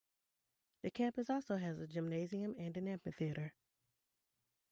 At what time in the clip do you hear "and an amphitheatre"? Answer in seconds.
2.57-3.53